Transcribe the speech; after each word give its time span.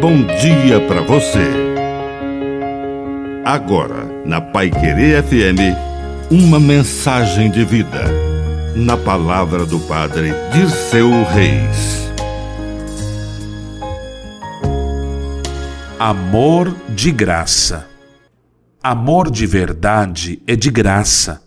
bom 0.00 0.22
dia 0.22 0.80
para 0.88 1.02
você. 1.02 1.46
Agora, 3.44 4.06
na 4.24 4.40
Pai 4.40 4.70
Querer 4.70 5.22
FM, 5.22 5.76
uma 6.30 6.58
mensagem 6.58 7.50
de 7.50 7.64
vida. 7.66 8.04
Na 8.74 8.96
palavra 8.96 9.66
do 9.66 9.78
Padre 9.80 10.32
Dirceu 10.52 11.10
Reis. 11.24 12.10
Amor 15.98 16.74
de 16.88 17.12
graça. 17.12 17.86
Amor 18.82 19.30
de 19.30 19.46
verdade 19.46 20.40
é 20.46 20.56
de 20.56 20.70
graça. 20.70 21.42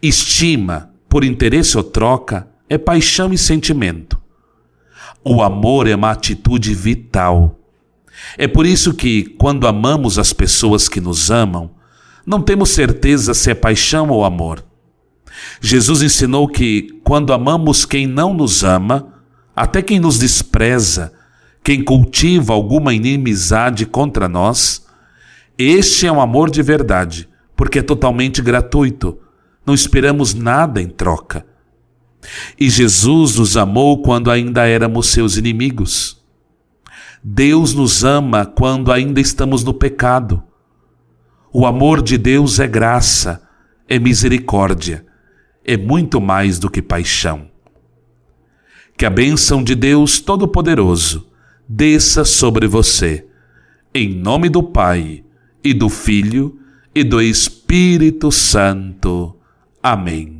Estima, 0.00 0.94
por 1.10 1.24
interesse 1.24 1.76
ou 1.76 1.82
troca, 1.82 2.48
é 2.70 2.78
paixão 2.78 3.34
e 3.34 3.36
sentimento. 3.36 4.19
O 5.24 5.42
amor 5.42 5.86
é 5.86 5.94
uma 5.94 6.10
atitude 6.10 6.74
vital. 6.74 7.58
É 8.38 8.46
por 8.48 8.66
isso 8.66 8.94
que, 8.94 9.24
quando 9.38 9.66
amamos 9.66 10.18
as 10.18 10.32
pessoas 10.32 10.88
que 10.88 11.00
nos 11.00 11.30
amam, 11.30 11.70
não 12.24 12.40
temos 12.40 12.70
certeza 12.70 13.34
se 13.34 13.50
é 13.50 13.54
paixão 13.54 14.08
ou 14.08 14.24
amor. 14.24 14.64
Jesus 15.60 16.02
ensinou 16.02 16.48
que, 16.48 17.00
quando 17.04 17.32
amamos 17.32 17.84
quem 17.84 18.06
não 18.06 18.32
nos 18.34 18.62
ama, 18.64 19.14
até 19.54 19.82
quem 19.82 20.00
nos 20.00 20.18
despreza, 20.18 21.12
quem 21.62 21.82
cultiva 21.84 22.52
alguma 22.52 22.94
inimizade 22.94 23.84
contra 23.84 24.28
nós, 24.28 24.86
este 25.58 26.06
é 26.06 26.12
um 26.12 26.20
amor 26.20 26.50
de 26.50 26.62
verdade, 26.62 27.28
porque 27.54 27.80
é 27.80 27.82
totalmente 27.82 28.40
gratuito. 28.40 29.18
Não 29.66 29.74
esperamos 29.74 30.32
nada 30.32 30.80
em 30.80 30.88
troca. 30.88 31.44
E 32.58 32.68
Jesus 32.68 33.36
nos 33.36 33.56
amou 33.56 34.02
quando 34.02 34.30
ainda 34.30 34.66
éramos 34.66 35.08
seus 35.08 35.36
inimigos. 35.36 36.20
Deus 37.22 37.74
nos 37.74 38.04
ama 38.04 38.46
quando 38.46 38.92
ainda 38.92 39.20
estamos 39.20 39.62
no 39.64 39.74
pecado. 39.74 40.42
O 41.52 41.66
amor 41.66 42.02
de 42.02 42.16
Deus 42.16 42.58
é 42.58 42.66
graça, 42.66 43.42
é 43.88 43.98
misericórdia, 43.98 45.04
é 45.64 45.76
muito 45.76 46.20
mais 46.20 46.58
do 46.58 46.70
que 46.70 46.80
paixão. 46.80 47.50
Que 48.96 49.04
a 49.04 49.10
bênção 49.10 49.62
de 49.64 49.74
Deus 49.74 50.20
Todo-Poderoso 50.20 51.28
desça 51.68 52.24
sobre 52.24 52.66
você, 52.66 53.26
em 53.94 54.14
nome 54.14 54.48
do 54.48 54.62
Pai, 54.62 55.24
e 55.62 55.74
do 55.74 55.88
Filho, 55.88 56.58
e 56.94 57.04
do 57.04 57.20
Espírito 57.20 58.32
Santo. 58.32 59.36
Amém. 59.82 60.39